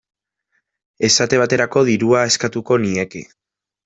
Esate 1.09 1.39
baterako, 1.41 1.83
dirua 1.89 2.23
eskatuko 2.31 2.79
nieke. 2.87 3.23